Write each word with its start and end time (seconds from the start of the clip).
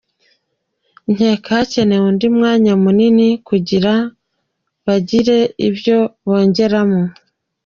"Nkeka 1.11 1.49
hakenewe 1.57 2.01
uwundi 2.03 2.27
mwanya 2.37 2.73
munini 2.83 3.27
kugira 3.47 3.93
bagire 4.85 5.37
ivyo 5.67 5.99
bongeramwo. 6.27 7.03